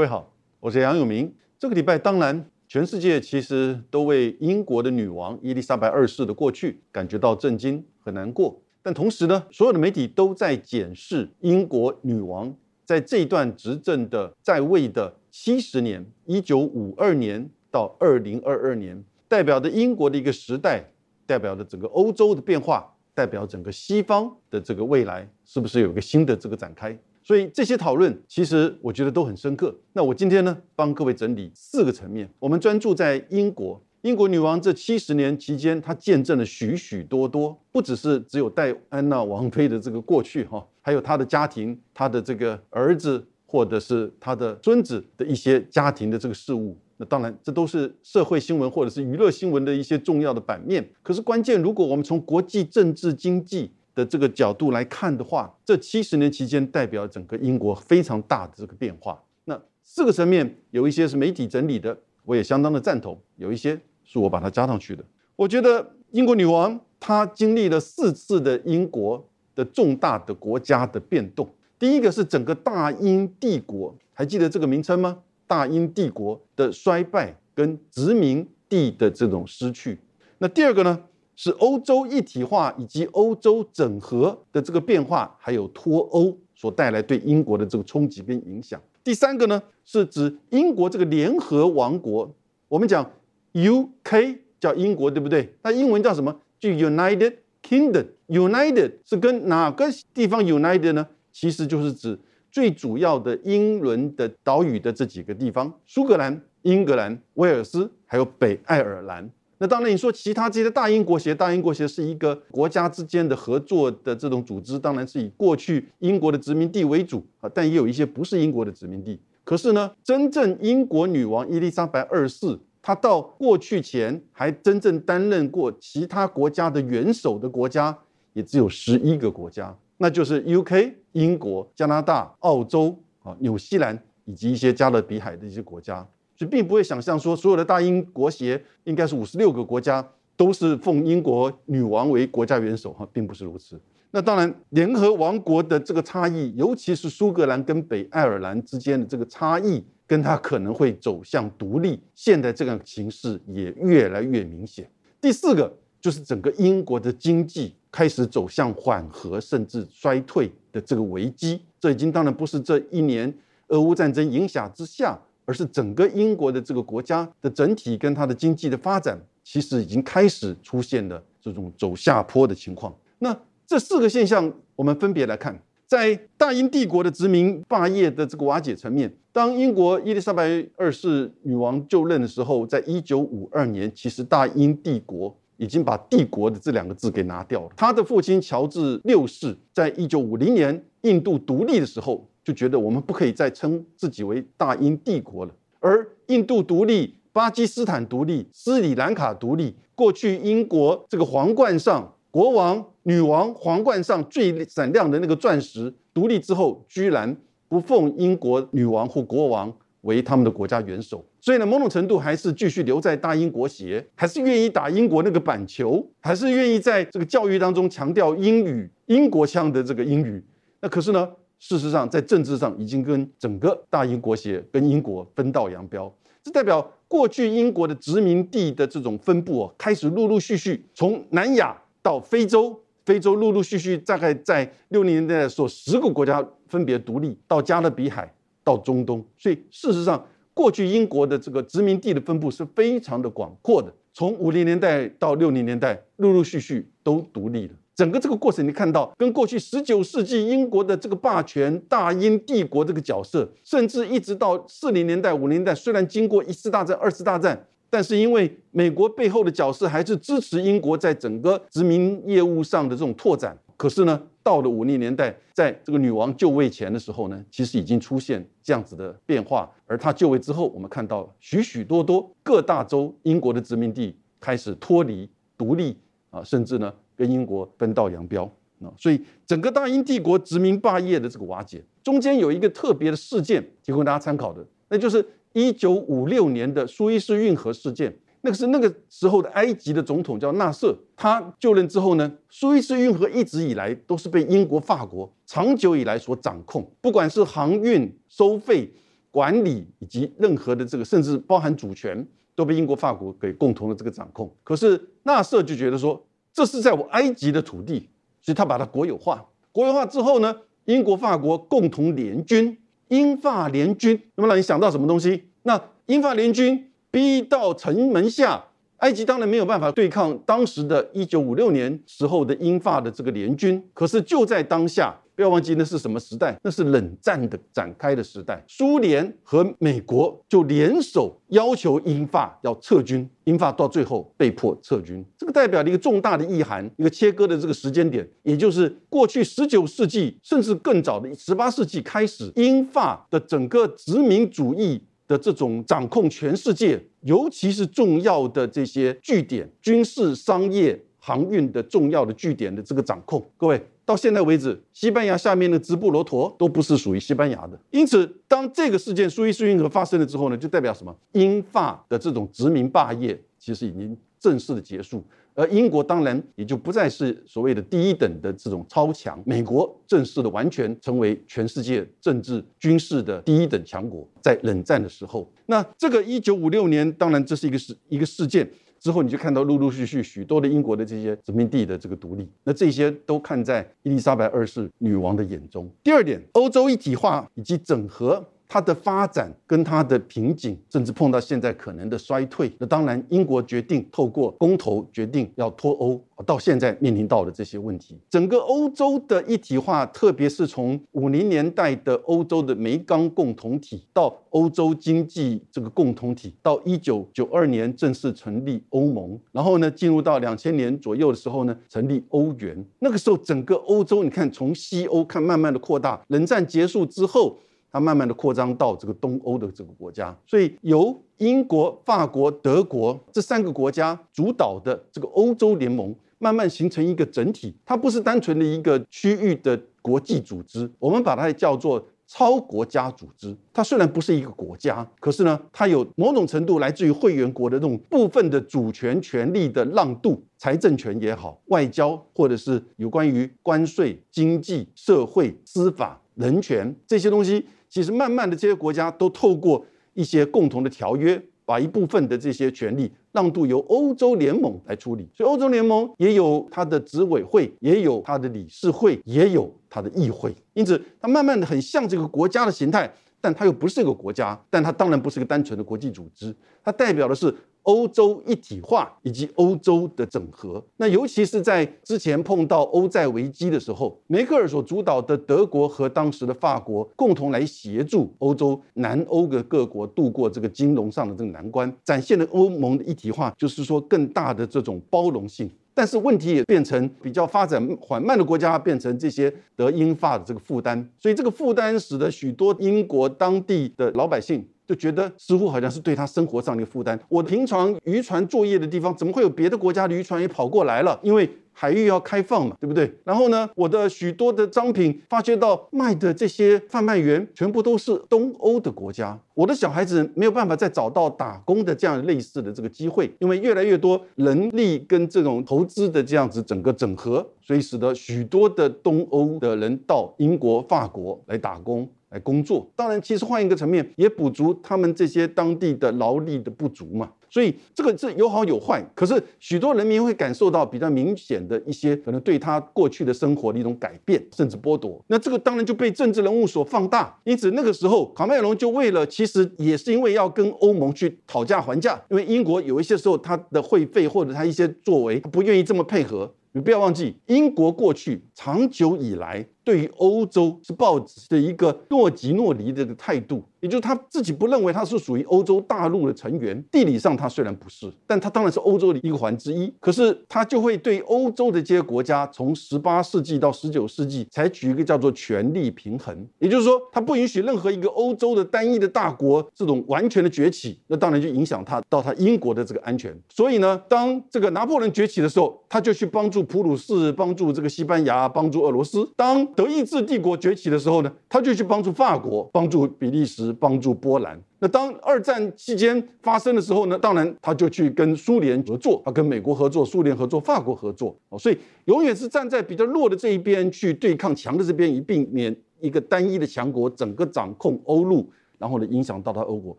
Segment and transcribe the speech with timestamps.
[0.00, 1.30] 各位好，我是杨永明。
[1.58, 8.58] 这个礼拜，当然，全世界其实都为英国的女王伊丽莎白二世的过去感觉到震惊和难过。
[8.80, 12.50] 但同时呢，所有的媒体都在检视英国女王
[12.86, 20.82] 在这一段执政的在位的七十年，一九五二年到二零二二年，代表着英国的一个时代，
[21.26, 26.98] 代表着整个欧洲的变化，代表整个西方的这个未来，是不是有一个新的这个展开？
[27.30, 29.72] 所以这些讨论，其实我觉得都很深刻。
[29.92, 32.28] 那我今天呢，帮各位整理四个层面。
[32.40, 46.76] 我们专注在英国，英国女王这七十年期间，她见证了许许多多，不只是只有戴安娜王妃的这个过去哈，还有她的家庭，她的这个儿子或者是她的孙子的一些家庭的这个事务。
[46.96, 50.84] 那当然，这都是社会新闻或者是娱乐新闻的一些重要的版面。
[51.00, 59.22] 可是关键，如果我们从国际政治经济，的这个角度来看的话，这七十年期间代表整个英国非常大的这个变化。
[59.44, 65.04] 那四个层面有一些是媒体整理的，我也相当的赞同；有一些是我把它加上去的。
[65.36, 71.48] 我觉得英国女王她经历了四次的英国的重大的国家的变动。
[71.78, 75.18] 第一个是整个大英帝国，还记得这个名称吗？
[75.46, 79.98] 大英帝国的衰败跟殖民地的这种失去。
[80.38, 81.02] 那第二个呢？
[81.42, 88.78] 是欧洲一体化以及欧洲整合的这个变化，还有脱欧所带来对英国的这个冲击跟影响。
[89.02, 92.30] 第三个呢，是指英国这个联合王国，
[92.68, 93.10] 我们讲
[93.52, 95.50] U K 叫英国，对不对？
[95.62, 96.38] 那英文叫什么？
[96.58, 98.04] 就 United Kingdom。
[98.26, 101.08] United 是跟哪个地方 United 呢？
[101.32, 102.18] 其实就是指
[102.52, 109.30] 最主要的英伦的岛屿的这几个地方：苏格兰、英格兰、威尔斯，还有北爱尔兰。
[109.62, 119.20] 那当然，你说其他这些大英国协，大英国协是一个国家之间的合作的这种组织，当然是以过去英国的殖民地为主啊，但也有一些不是英国的殖民地。
[119.44, 127.94] 可是呢，真正英国女王伊丽莎白二世，她到过去前还真正担任过其他国家的元首的国家，
[128.32, 130.96] 也只有十一个国家，那就是 U.K.
[131.12, 136.06] 英国、加拿大、澳洲啊、纽西兰以及一些加勒比海的一些国家。
[136.40, 140.02] 就并不会想象说，所有的大英国协应该是五十六个国家
[140.38, 143.78] 都是奉英国女王为国家元首哈，并不是如此。
[144.10, 154.90] 那当然，联合王国的这个差异，尤其是苏格兰跟北爱尔兰之间的这个差异，跟它可能会走向独立，现在这个形势也越来越明显。
[155.20, 155.70] 第四个
[156.00, 163.30] 就是整个英国的经济开始走向缓和甚至衰退的这个危机，这已经当然不是这一年
[163.68, 165.20] 俄乌战争影响之下。
[165.50, 172.94] 而是整个英国的这个国家的整体跟它的经济的发展，其实已经开始出现了这种走下坡的情况。
[173.18, 187.70] 那这四个现象，我们分别来看，在大英帝国的殖民霸业的这个瓦解层面，当英国伊丽莎白二世女王就任的时候，在一九五二年，其实大英帝国已经把“帝国”的这两个字给拿掉了。
[187.76, 192.24] 他的父亲乔治六世在一九五零年印度独立的时候。
[192.42, 207.36] 就觉得我们不可以再称自己为大英帝国了，而印度独立、巴基斯坦独立、斯里兰卡独立，过去英国这个皇冠上国王、女王皇冠上最闪亮的那个钻石，独立之后居然
[207.68, 220.42] 不奉英国女王或国王为他们的国家元首，所以呢，某种程度还是继续留在大英国协，还是愿意打英国那个板球，还是愿意在这个教育当中强调英语、英国腔的这个英语。
[220.80, 221.28] 那可是呢？
[221.60, 226.12] 事实上，在政治上已经跟整个大英国协跟英国分道扬镳，
[226.42, 238.32] 这代表过去英国的殖民地的这种分布哦，开始陆陆续续从南亚到非洲，非洲陆陆续续大概在六零年代所十个国家分别独立，到加勒比海，
[238.64, 247.74] 到中东，所以事实上，过去英国的这个殖民地的分布是非常的广阔的，从五零年代到六零年代，陆陆续续都独立了。
[248.00, 263.54] 整个这个过程，你看到跟过去十九世纪英国的这个霸权大英帝国这个角色，甚至一直到四零年代、五零年代，虽然经过一次大战、二次大战，但是因为美国背后的角色还是支持英国在整个殖民业务上的这种拓展。
[263.76, 269.70] 可是呢，到了五零年代，在这个女王就位前的时候呢，其实已经出现这样子的变化。
[269.84, 275.98] 而她就位之后，我们看到许许多多各大洲英国的殖民地开始脱离独立
[276.30, 276.90] 啊，甚至呢。
[277.20, 278.50] 跟英国分道扬镳
[278.80, 285.22] 啊，所以整个大英帝国殖民霸业的这个瓦解，中间有一个特别的事件提供大家参考的，那就是
[285.52, 288.16] 一九五六年的苏伊士运河事件。
[288.40, 298.90] 那个是那个时候的埃及的总统叫纳瑟，他就任之后呢，苏伊士运河一直以来都是被英国、法国长久以来所掌控，不管是航运收费、
[299.30, 304.50] 管理以及任何的这个，甚至包含主权，都被英国、法国给共同的这个掌控。
[304.64, 306.18] 可是纳瑟就觉得说，
[306.52, 308.08] 这是在我埃及的土地，
[308.40, 309.46] 所以他把它国有化。
[309.72, 312.76] 国有化之后呢，英国、法国共同联军，
[313.08, 315.50] 英法联军，那么让你想到什么东西？
[315.62, 318.64] 那英法联军逼到城门下。
[319.00, 326.54] 埃及当然没有办法对抗当时的一九五六年时候的英法的这个联军，可是就在当下，不要忘记那是什么时代？
[326.62, 328.62] 那是冷战的展开的时代。
[328.68, 335.24] 苏联和美国就联手要求英法要撤军，英法到最后被迫撤军。
[335.38, 345.00] 这个代表了一个重大的意涵，一个切割的这个时间点，也就是过去十九世纪甚至更早的十八世纪开始，英法的整个殖民主义。
[345.30, 357.78] 的这种掌控全世界，尤其是重要的这些据点、军事、商业、航运的重要的据点的这个掌控，各位到现在为止，西班牙下面的直布罗陀都不是属于西班牙的。
[357.92, 361.16] 因此，当这个事件苏伊士运河发生了之后呢，就代表什么？
[361.30, 365.24] 英法的这种殖民霸业其实已经正式的结束。
[365.60, 374.26] 而英国当然也就不再是所谓的第一等的这种超强，美国正式的完全成为全世界政治军事的第一等强国。
[374.40, 378.66] 在冷战的时候，那这个一九五六年，当然这是一个事一个事件
[378.98, 385.86] 之后，你就看到陆陆续续许多的英国的这些殖民地的这个独立，那这些都看在伊丽莎白二世女王的眼中。
[386.02, 388.42] 第二点，欧洲一体化以及整合。
[388.72, 392.70] 它的发展跟它的瓶颈，甚至碰到现在可能的衰退。
[392.78, 398.16] 那当然，英国决定透过公投决定要脱欧，到现在面临到的这些问题。
[398.30, 412.86] 整个欧洲的一体化，特别是从五零年代的欧洲的煤钢共同体，到欧洲经济这个共同体，到一九九二年正式成立欧盟，然后呢，进入到两千年左右的时候呢，成立欧元。
[413.00, 416.22] 那个时候，整个欧洲，你看从西欧看，慢慢的扩大。
[416.28, 417.58] 冷战结束之后。
[417.92, 427.74] 它慢慢的扩张到这个东欧的这个国家，所以由英国、法国、德国这三个国家主导的这个欧洲联盟，慢慢形成一个整体。
[427.84, 433.56] 它不是单纯的一个区域的国际组织，我们把它叫做超国家组织。
[433.72, 447.64] 它虽然不是一个国家，可是呢，它有某种程度来自于会员国的这种部分的主权权利的让渡，财政权也好，外交或者是有关于关税、经济、社会、司法、人权这些东西。
[447.90, 449.84] 其实，慢慢的，这些国家都透过
[450.14, 455.28] 一些共同的条约，把一部分的这些权利让渡由欧洲联盟来处理。
[455.34, 460.54] 所以，欧洲联盟也有它的执委会，也有它的理事会，也有它的议会。
[460.74, 466.54] 因此，它慢慢的很像这个国家的形态，但它又不是一个国家，但它当然不是个单纯的国际组织，
[466.84, 467.52] 它代表的是。
[467.82, 485.70] 欧洲一体化以及欧洲的整合，那尤其是在之前碰到欧债危机的时候，梅克尔所主导的德国和当时的法国共同来协助欧洲南欧的各国度过这个金融上的这个难关，展现了欧盟的一体化，就是说更大的这种包容性。
[485.92, 494.66] 但是问题也变成比较发展缓慢的国家，变成这些德英法的这个负担，所以这个负担使得许多英国当地的老百姓。
[494.90, 497.16] 就觉得似乎好像是对他生活上的负担。
[497.28, 501.16] 我平常渔船作业的地方，怎么会有别的国家的渔船也跑过来了？
[501.22, 503.08] 因为海域要开放嘛，对不对？
[503.22, 522.10] 然后呢，我的许多的商品发觉到卖的这些贩卖员全部都是东欧的国家，我的小孩子没有办法再找到打工的这样类似的这个机会，因为越来越多人力跟这种投资的这样子整个整合，所以使得许多的东欧的人到英国、法国来打工。
[522.30, 527.30] 来工作，当然，其实换一个层面，也补足他们这些当地的劳力的不足嘛。
[527.52, 535.20] 所以这个是有好有坏，可是许多人民会感受到比较明显的一些可能对他过去的生活的一种改变，甚至剥夺。
[535.26, 537.36] 那这个当然就被政治人物所放大。
[537.42, 546.54] 因此那个时候，卡麦隆就为了，其实也是因为要跟欧盟去讨价还价，因为英国有一些时候他的会费或者他一些作为，他不愿意这么配合。
[546.72, 553.64] 你不要忘记，英国过去长久以来对于欧洲是抱着一个若即若离的态度。
[553.80, 559.90] 也就是他自己不认为他是属于欧洲大陆的成员，地理上他虽然不是，但他当然是欧洲的一个环之一。
[559.98, 573.34] 可是他就会对欧洲的这些国家，从十八世纪到十九世纪采取一个叫做权力平衡，也就是说，他不允许任何一个欧洲的单一的大国这种完全的崛起，那当然就影响他到他英国的这个安全。
[573.48, 583.72] 所以呢，当这个拿破仑崛起的时候，他就去帮助普鲁士，帮助这个西班牙，帮助俄罗斯；当德意志帝国崛起的时候呢，他就去帮助法国，帮助比利时。
[583.72, 584.60] 帮助波兰。
[584.78, 587.18] 那当二战期间发生的时候呢？
[587.18, 591.34] 当然他就去跟苏联合作，啊跟美国合作，苏联合作，法国合作。
[591.48, 598.50] 哦，所以永远是站在比较弱的这一边去对抗强的这边，以避免一个单一的强国整个掌控欧陆。
[598.80, 599.96] 然后呢影响到他欧国。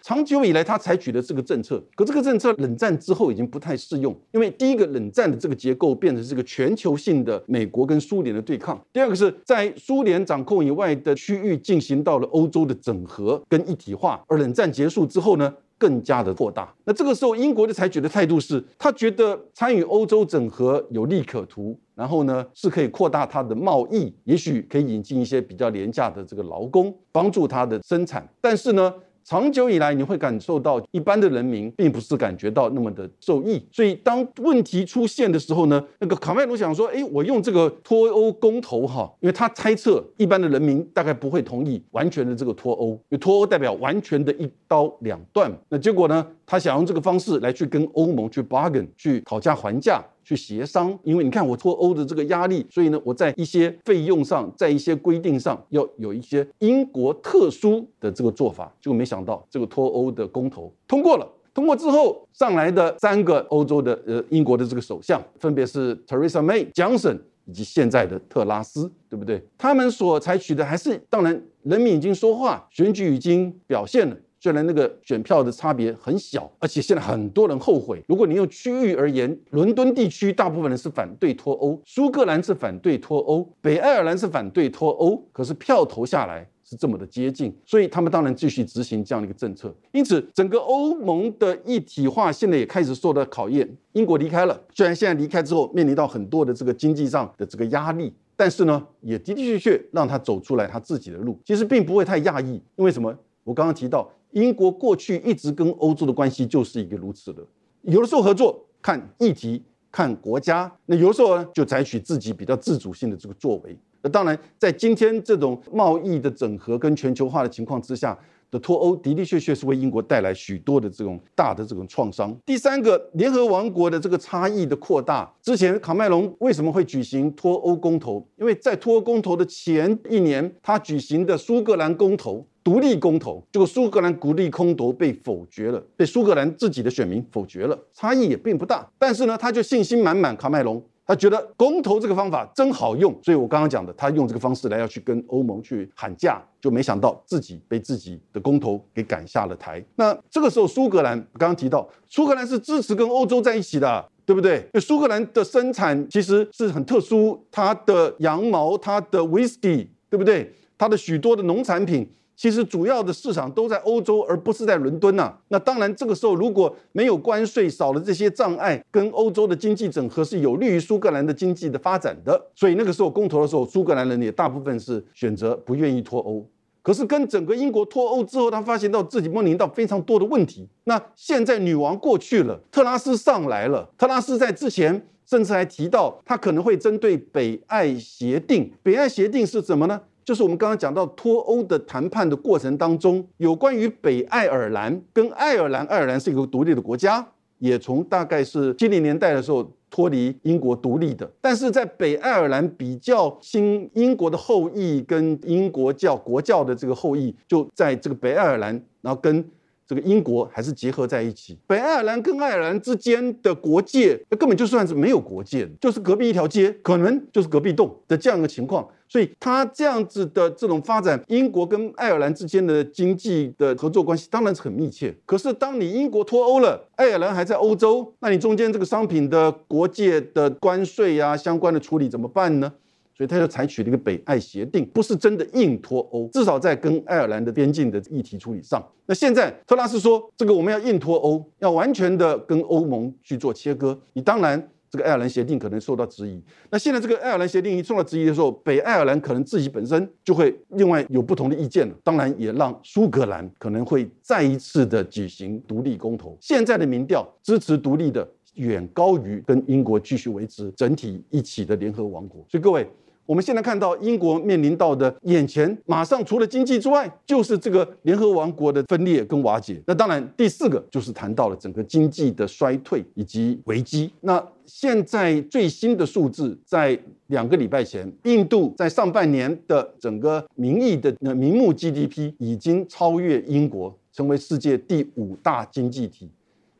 [0.00, 15.52] 长久以来，他采取的这个政策，可这个政策冷战之后已经不太适用，因为第一个冷战的这个结构变成这个全球性的美国跟苏联的对抗，第二个是在苏联掌控以外的区域进行到了欧洲的整合跟一体化，而冷战结束之后呢？
[15.80, 16.72] 更加的扩大。
[16.84, 28.28] 那这个时候，英国的采取的态度是，他觉得参与欧洲整合有利可图，然后呢是可以扩大他的贸易，也许可以引进一些比较廉价的这个劳工，帮助他的生产。
[28.40, 28.94] 但是呢。
[29.24, 45.50] 长久以来，你会感受到一般的人民并不是感觉到那么的受益，所以当问题出现的时候呢，那个卡麦隆想说，哎，我用这个脱欧公投哈，因为他猜测一般的人民大概不会同意完全的这个脱欧，因为脱欧代表完全的一刀两断。
[45.68, 50.02] 那结果呢，他想用这个方式来去跟欧盟去 bargain，去讨价还价。
[50.30, 58.72] 去协商，因为你看我脱欧的这个压力，所以呢，我在一些费用上，在一些规定上要有一些英国特殊的这个做法。
[58.80, 61.28] 结果没想到，这个脱欧的公投通过了。
[61.52, 69.44] 通过之后，上来的三个欧洲的呃英国的这个首相，分别是 Teresa May、Johnson 以及现在的特拉斯，对不对？
[69.58, 74.16] 他们所采取的还是，当然人民已经说话，选举已经表现了。
[74.42, 78.02] 虽然那个选票的差别很小，而且现在很多人后悔。
[78.08, 85.22] 如果你用区域而言，伦敦地区大部分人是反对脱欧，苏格兰是反对脱欧，北爱尔兰是反对脱欧。
[85.30, 89.74] 可是票投下来是这么的接近，所以他们当然继续执行这样的一个政策。
[89.92, 93.68] 因此，整个欧盟的一体化现在也开始受到考验。
[93.92, 101.38] 英国离开了，虽然现在离开之后面临到很多的这个经济上的这个压力，但是呢，也的的确确让他走出来他自己的路。
[101.44, 103.14] 其实并不会太讶异，因为什么？
[103.44, 104.10] 我刚刚提到。
[104.32, 107.42] 英国过去一直跟欧洲的关系就是一个如此的，
[107.82, 113.76] 有的时候合作看议题、看国家，那有的时候呢就采取自己比较自主性的这个作为。
[114.02, 118.18] 那当然，在今天这种贸易的整合跟全球化的情况之下
[118.50, 122.36] 的脱欧的的确确是为英国带来许多的这种大的这种创伤。
[122.44, 128.26] 第三个，联合王国的这个差异的扩大，之前卡麦隆为什么会举行脱欧公投？
[128.36, 132.46] 因为在脱欧公投的前一年，他举行的苏格兰公投。
[132.62, 138.86] 独立公投，这个苏格兰独立公投被否决了，被苏格兰自己的选民否决了，差异也并不大。
[138.98, 149.84] 但是呢，他就信心满满，卡麦隆他觉得公投这个方法真好用，所以我刚刚讲的，他用这个方式来要去跟欧盟去喊价，就没想到自己被自己的公投给赶下了台。
[149.96, 154.58] 那这个时候，苏格兰刚刚提到，苏格兰是支持跟欧洲在一起的，对不对？
[154.58, 160.52] 因为苏格兰的生产其实是很特殊，它的羊毛、它的 whisky，对不对？
[160.78, 162.08] 它的许多的农产品。
[162.40, 165.30] 其实主要的市场都在欧洲，而不是在伦敦呐。
[165.48, 172.42] 那当然，这个时候如果没有关税，少了这些障碍，跟欧洲的经济整合是有利于苏格兰的经济的发展的。
[172.54, 176.42] 所以那个时候公投的时候，苏格兰人也大部分是选择不愿意脱欧。
[176.80, 180.66] 可是跟整个英国脱欧之后，他发现到自己面临到非常多的问题。
[180.84, 183.86] 那现在女王过去了，特拉斯上来了。
[183.98, 188.72] 特拉斯在之前甚至还提到，他可能会针对北爱协定。
[188.82, 190.00] 北爱协定是什么呢？
[190.30, 197.26] 就是我们刚刚讲到脱欧的谈判的过程当中，有关于北爱尔兰跟爱尔兰，爱尔兰是一个独立的国家，
[197.58, 201.28] 也从大概是七零年代的时候脱离英国独立的。
[201.40, 209.44] 但是在北爱尔兰比较新英国的后裔跟英国教国教的这个后裔，就在这个北爱尔兰，然后跟。
[209.88, 218.86] 这个英国还是结合在一起，北爱尔兰跟爱尔兰之间的国界，那根本就算是没有国界，就是隔壁一条街，可能就是隔壁栋的这样一个情况。
[219.10, 225.12] 所以它这样子的这种发展，英国跟爱尔兰之间的经济的合作关系当然是很密切。
[225.26, 232.72] 可是当你英国脱欧了，爱尔兰还在欧洲，那你中间这个商品的国界的关税呀，相关的处理怎么办呢？
[233.12, 238.82] 所以他就采取了一个北爱协定，不是真的硬脱欧，至少在跟爱尔兰的边境的议题处理上。
[239.04, 244.00] 那现在特拉斯说，这个我们要硬脱欧，要完全的跟欧盟去做切割。
[244.14, 246.42] 你当然这个爱尔兰协定可能受到质疑。
[246.70, 251.94] 那现在这个爱尔兰协定一受到质疑的时候，北爱尔兰可能自己本身就会另外有不同的意见了。
[252.02, 256.36] 当然也让苏格兰可能会再一次的举行独立公投。
[256.40, 262.44] 现在的民调支持独立的远高于跟英国继续维持整体一起的联合王国。
[262.48, 262.88] 所以各位。
[263.30, 269.80] 我们现在看到英国面临到的眼前，马上除了经济之外，就是这个联合王国的分裂跟瓦解。
[269.86, 274.12] 那当然，第四个就是谈到了整个经济的衰退以及危机。
[274.22, 286.28] 那现在最新的数字，在两个礼拜前，印度在上半年的整个名义的名目 GDP 已经超越英国，成为世界第五大经济体。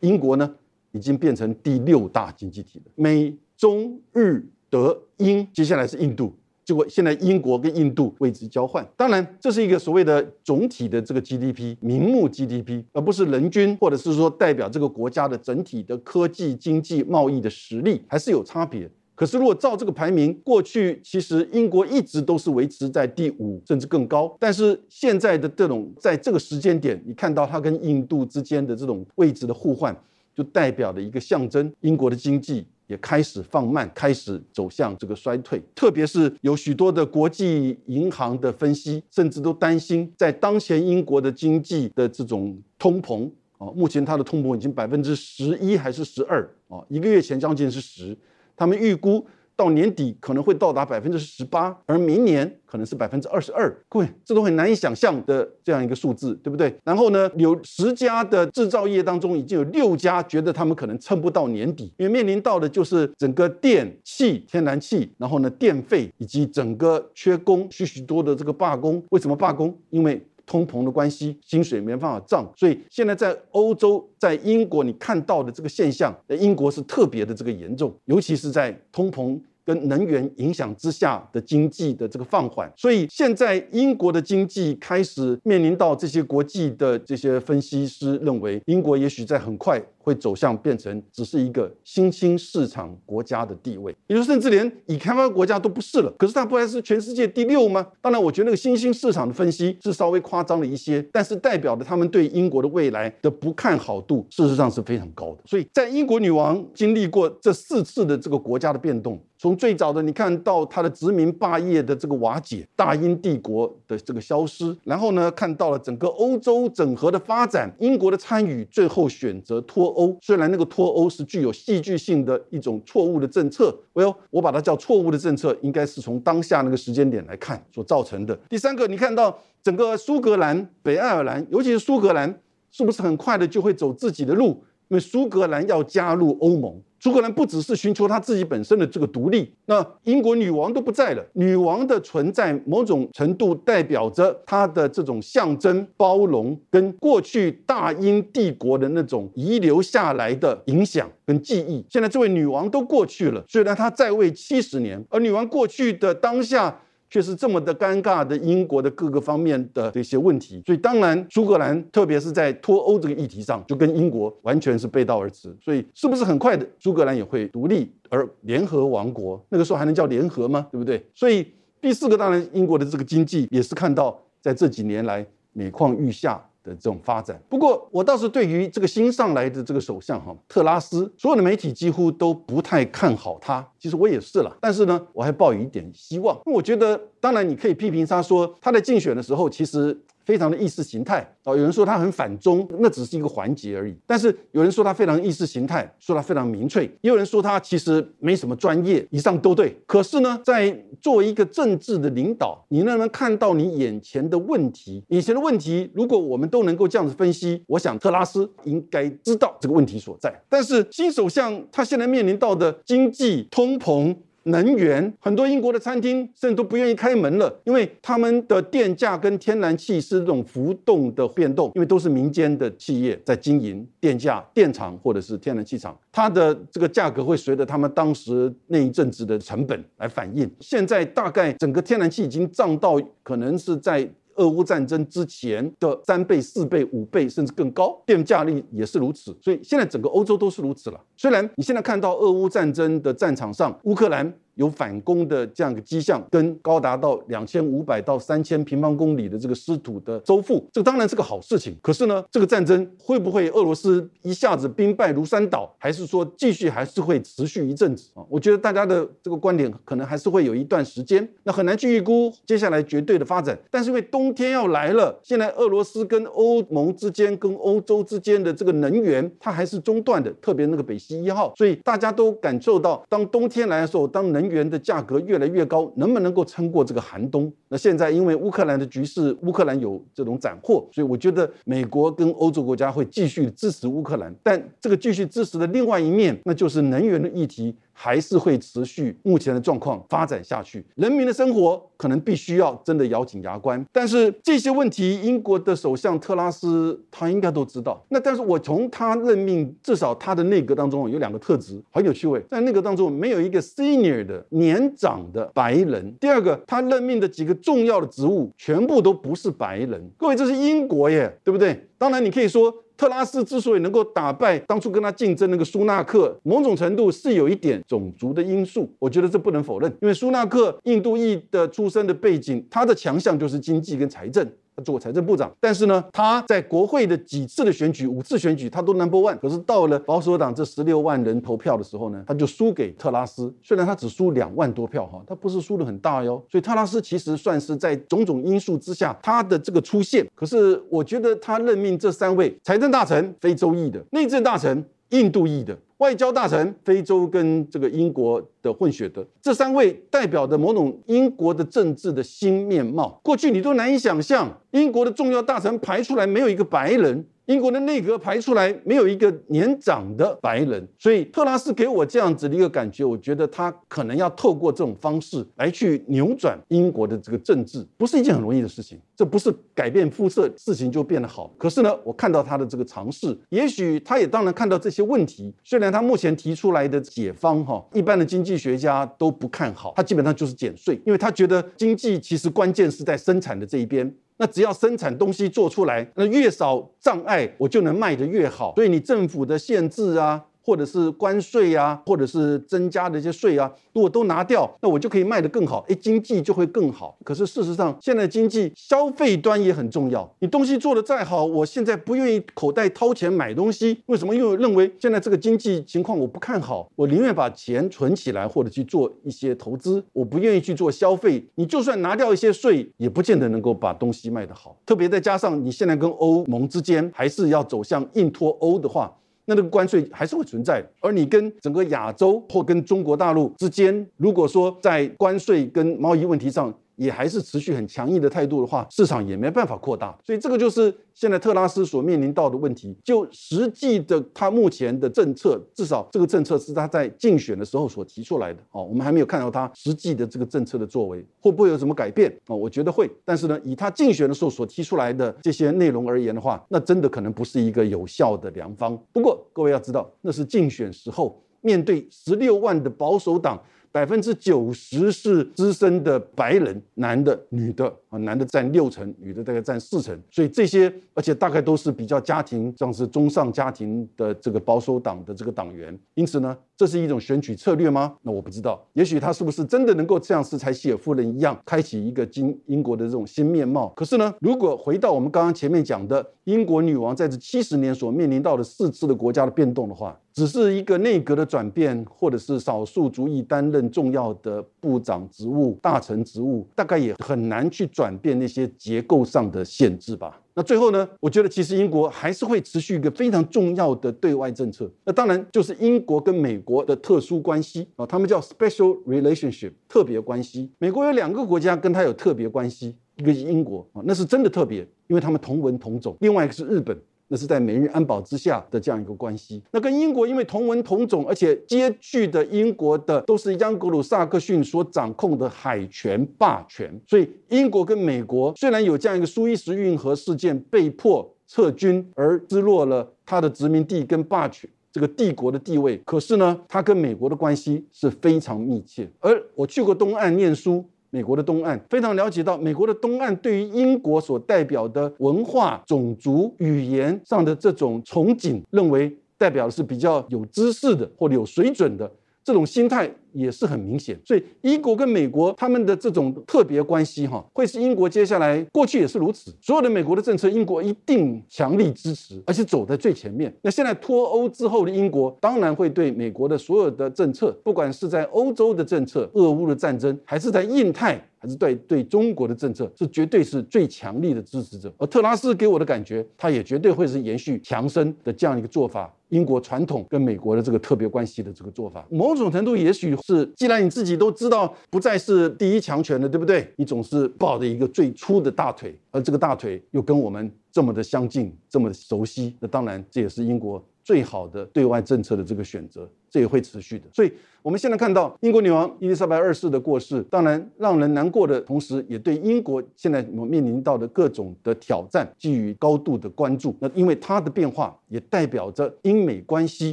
[0.00, 0.52] 英国呢，
[0.90, 2.90] 已经变成第六大经济体了。
[2.97, 6.35] 美中日德英，接下来是印度。
[6.71, 8.89] 结果现在英国跟印度位置交换。
[8.97, 18.89] 当然，这是一个所谓的总体的这个 GDP，名目 GDP，而不是人均，或者是说代表这个国家的整体的科技、经济、贸易的实力，还是有差别。
[19.17, 24.33] 可是，如果照这个排名，过去其实英国一直都是维持在第五，甚至更高。
[24.39, 29.93] 但是现在的这种在这个时间点，你看到它跟印度之间的这种位置的互换，
[30.37, 35.62] 就代表了一个象征，英国的经济也开始放慢，开始走向这个衰退。
[35.76, 48.18] 特别是有许多的国际银行的分析，甚至都担心，在当前英国的经济的这种通膨啊，目前它的通膨已经百分之十一还是十二啊，一个月前将近是十。
[48.56, 49.25] 他们预估
[49.61, 53.71] 到年底可能会到达百分之十八，而明年可能是百分之二十二。
[53.90, 56.75] 各位，这都很难以想象的这样一个数字，对不对？
[56.83, 69.02] 然后呢，有十家的制造业当中，已经有六家觉得他们可能撑不到年底，因为面临到的就是整个电气、天然气，然后呢，电费以及整个缺工，许许多的这个罢工。
[69.11, 69.76] 为什么罢工？
[69.90, 79.38] 因为通膨的关系，薪水没办法涨，所以现在在欧洲、在英国，你看到的这个现象，在英国是特别的这个严重，尤其是在通膨。
[79.71, 96.12] 跟能源影响之下的经济的这个放缓，所以现在英国的经济开始面临到这些国际的这些分析师认为，英国也许在很快会走向变成只是一个新兴市场国家的地位，也就甚至连已开发国家都不是了。
[96.19, 97.87] 可是它不还是全世界第六吗？
[98.00, 105.43] 当然，我觉得那个新兴市场的分析是稍微夸张了一些，但是代表的他们对英国的未来的不看好度，事实上是非常高的。
[105.47, 109.21] 所以在英国女王经历过这四次的这个国家的变动。
[109.40, 120.14] 从最早的你看到它的殖民霸业的这个瓦解，大英帝国的这个消失，然后呢看到了整个欧洲整合的发展，英国的参与，最后选择脱欧。
[120.20, 128.38] 虽然那个脱欧是具有戏剧性的一种错误的政策，我要我把它叫错误的政策，应该是从当下那个时间点来看所造成的。
[128.50, 132.38] 第三个，你看到整个苏格兰、北爱尔兰，尤其是苏格兰，
[132.71, 134.62] 是不是很快的就会走自己的路？
[134.88, 136.78] 因为苏格兰要加入欧盟。
[137.02, 151.82] 苏格兰不只是寻求他自己本身的这个独立，那英国女王都不在了，女王的存在某种程度代表着她的这种象征包容，跟过去大英帝国的那种遗留下来的影响跟记忆。
[151.89, 156.80] 现在这位女王都过去了，虽然她在位七十年，而女王过去的当下。
[157.10, 165.54] 却是这么的尴尬的英国的各个方面的这些问题，所以当然苏格兰特别是在脱欧这个议题上，就跟英国完全是背道而驰。
[165.60, 169.44] 所以是不是很快的苏格兰也会独立而联合王国？
[169.49, 170.66] 那个时候还能叫联合吗？
[170.70, 171.04] 对不对？
[171.12, 171.46] 所以
[171.80, 176.40] 第四个当然英国的这个经济也是看到在这几年来每况愈下。
[176.75, 183.67] 这种发展，不过我倒是对于这个新上来的这个首相哈特拉斯，所有的媒体几乎都不太看好他。
[183.78, 186.39] 其实我也是了，但是呢，我还抱有一点希望。
[186.47, 189.99] 我觉得，当然你可以批评他说他在竞选的时候，其实。
[190.25, 193.97] 非常的意识形态啊，有人说他很反中，那只是一个环节而已。
[194.06, 199.76] 但是有人说他非常意识形态，说他非常民粹，也有人说他其实没什么专业，以上都对。
[199.87, 205.02] 可是呢，在作为一个政治的领导，你能不能看到你眼前的问题？
[205.09, 210.33] 眼前的问题，如果我们都能够这样子分析，我想特拉斯应该知道这个问题所在。
[210.49, 214.17] 但是新首相他现在面临到的经济通膨。
[214.45, 230.50] 能源很多英国的餐厅甚至都不愿意开门了，因为他们的电价跟天然气是这种浮动的变动，因为都是民间的企业在经营电价电厂或者是天然气厂，它的这个价格会随着他们当时那一阵子的成本来反映。
[230.61, 234.09] 现在大概整个天然气已经涨到可能是在。
[234.36, 239.36] 俄乌战争之前的三倍、四倍、五倍，甚至更高，电价率也是如此。
[239.43, 241.00] 所以现在整个欧洲都是如此了。
[241.16, 244.32] 虽然你现在看到俄乌战争的战场上，乌克兰。
[244.60, 251.75] 有反攻的这样一个迹象，跟高达到两千五百到三千平方公里的这个失土的收复，这当然是个好事情。
[251.80, 258.23] 可是呢，这个战争会不会俄罗斯一下子兵败如山倒，还是说继续还是会持续一阵子啊？
[258.28, 263.58] 我觉得大家的这个观点可能还是会有一段时间，那很难去预估接下来绝对的发展。
[263.70, 277.52] 但是因为冬天要来了，现在俄罗斯跟欧盟之间、跟欧洲之间的这个能源它还是中断的，特别那个北溪一号，所以大家都感受到，当冬天来的时候，当能源的价格越来越高，能不能够撑过这个寒冬？
[277.71, 284.35] 那现在因为乌克兰的局势，乌克兰有这种斩获，所以我觉得美国跟欧洲国家会继续支持乌克兰。
[284.43, 287.75] 但这个继续支持的另外一面，那就是能源的议题。
[287.93, 293.85] 还是会持续目前的状况发展下去，人民的生活可能必须要真的咬紧牙关。
[293.93, 298.02] 但是这些问题，英国的首相特拉斯他应该都知道。
[298.09, 306.17] 那但是我从他任命，至少他的内阁当中有两个特质很有趣味，在内阁当中没有一个 senior 的年长的白人。
[306.19, 310.10] 第二个，他任命的几个重要的职务全部都不是白人。
[310.16, 311.88] 各位，这是英国耶，对不对？
[311.96, 312.75] 当然，你可以说。
[313.00, 319.90] 特拉斯之所以能够打败当初跟他竞争那个苏纳克，某种程度是有一点种族的因素，我觉得这不能否认。
[320.02, 324.46] 因为苏纳克印度裔的出身的背景，他的强项就是经济跟财政。
[324.76, 329.39] 他做过财政部长，但是呢，他在国会的几次的选举，五次选举，他都 number one。
[329.39, 333.52] 可是到了保守党这十六万人投票的时候呢，他就输给特拉斯。
[333.63, 336.43] 虽然他只输两万多票哈，他不是输的很大哟。
[336.50, 340.26] 所以特拉斯其实算是在种种因素之下，他的这个出现。
[340.35, 344.85] 可是我觉得他任命这三位财政大臣，非洲裔的内政大臣。
[345.11, 357.25] 印度裔的外交大臣，非洲跟这个英国的混血的，这三位代表的某种英国的政治的新面貌，过去你都难以想象，英国的重要大臣排出来没有一个白人。
[357.50, 368.97] 英国的内阁排出来没有一个年长的白人，所以特拉斯给我这样子的一个感觉，我觉得他可能要透过这种方式来去扭转英国的这个政治，不是一件很容易的事情。
[369.17, 371.52] 这不是改变肤色，事情就变得好。
[371.58, 375.52] 可是呢，我看到他的这个尝试，也许他也当然看到这些问题。
[375.65, 384.15] 虽然他目前提出来的解方哈，一般的经济学家都不看好，他基本上就是减税，因为他觉得经济其实关键是在生产的这一边。
[384.41, 388.75] 那只要生产东西做出来，那越少障碍，我就能卖得越好。
[388.75, 390.47] 所以你政府的限制啊。
[390.62, 397.16] 或者是关税啊，或者是增加的一些税啊，如果都拿掉，那我就可以卖得更好，哎，经济就会更好。
[397.25, 400.30] 可是事实上，现在经济消费端也很重要。
[400.40, 404.34] 你东西做得再好，我现在不愿意口袋掏钱买东西，为什么？
[404.34, 411.44] 因为认为现在这个经济情况我不看好，我宁愿把钱存起来或者去做一些投资，我不愿意去做消费。
[411.56, 414.76] 你就算拿掉一些税，也不见得能够把东西卖得好。
[414.86, 419.12] 特别再加上你现在跟欧盟之间还是要走向硬脱欧的话。
[419.50, 432.95] 那那个关税还是会存在，而你跟整个亚洲或跟中国大陆之间，如果说在关税跟贸易问题上，也还是持续很强硬的态度的话，市场也没办法扩大，所以这个就是现在特拉斯所面临到的问题。
[433.02, 438.60] 就实际的他目前的政策，至少这个政策是他在竞选的时候所提出来的。
[438.73, 442.30] 哦，我们还没有看到他实际的这个政策的作为，会不会有什么改变？
[442.49, 443.10] 哦，我觉得会。
[443.25, 448.95] 但是呢，以他竞选的时候所提出来的这些内容而言的话，那真的可能不是一个有效的良方。
[449.10, 453.58] 不过各位要知道，那是竞选时候面对十六万的保守党。
[453.93, 457.93] 百分之九十是资深的白人，男的、女的。
[458.10, 468.16] 啊，男的占六成，女的大概占四成，所以这些，而且大概都是比较家庭，像是中上家庭的这个保守党的这个党员，因此呢，这是一种选举策略吗？
[468.23, 473.88] 那我不知道，也许他是不是真的能够像是柴希尔夫人一样，开启一个英英国的这种新面貌？
[473.94, 480.18] 可是呢，如果回到我们刚刚前面讲的英国女王在这七十年所面临到的四次的国家的变动的话。
[480.32, 490.41] 只是一个内阁的转变，或者是少数族裔担任重要的部长职务、大臣职务，大概也很难去转变那些结构上的限制吧。
[490.54, 491.06] 那最后呢？
[491.21, 494.91] 我觉得其实英国还是会持续一个非常重要的对外政策。
[495.04, 500.71] 那当然就是英国跟美国的特殊关系啊，他们叫 special relationship 特别关系。
[500.78, 506.99] 美国有两个国家跟他有特别关系，一个是英国啊，那是真的特别，因为他们同文同种；另外一个是日本。
[507.32, 509.62] 那是在美日安保之下的这样一个关系。
[509.71, 529.08] 那跟英国因为同文同种，而且接续的英国的都是央格鲁萨克逊所掌控的海权霸权，所以英国跟美国虽然有这样一个苏伊士运河事件被迫撤军而失落了他的殖民地跟霸权这个帝国的地位，可是呢，他跟美国的关系是非常密切。
[529.21, 530.84] 而我去过东岸念书。
[531.10, 542.10] 美国的东岸非常了解到，美国的东岸对于英国所代表的文化、种族、语言上的这种憧憬，认为代表的是比较有知识的或者有水准的
[542.44, 543.10] 这种心态。
[543.32, 553.54] 也是很明显，所以英国跟美国他们的这种特别关系，哈，会是英国接下来过去也是如此，所有的美国的政策，英国一定强力支持，而且走在最前面。
[553.62, 564.93] 那现在脱欧之后的英国，当然会对美国的所有的政策，不管是在欧洲的政策、俄乌的战争，还是在印太，还是对对中国的政策，是绝对是最强力的支持者。
[564.99, 573.10] 而特拉斯给我的感觉，他也绝对会是延续强生的这样一个做法，英国传统跟美国的这个特别关系的这个做法，某种程度也许。
[573.23, 576.73] 是，既然你自己都知道不再是第一强权了，对不对？
[576.76, 583.83] 你总是抱着一个最粗的大腿，而这个大腿又跟我们这么的相近，这么的熟悉，那当然这也是英国。
[584.02, 587.06] 最好的对外政策的这个选择，这也会持续的。
[587.12, 596.75] 所以，我们现在看到英国女王伊丽莎白二世的过世，当然让人难过的同时，也对英国现在我面临到的各种的挑战给予高度的关注。
[596.78, 599.93] 那因为她的变化，也代表着英美关系，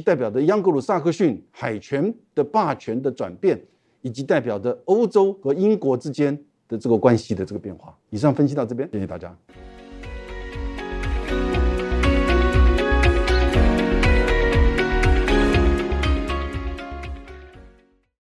[0.00, 3.60] 代表着央格鲁萨克逊海权的霸权的转变，
[4.02, 7.94] 以及代表着欧洲和英国之间的这个关系的这个变化。
[8.10, 9.36] 以上分析到这边，谢谢大家。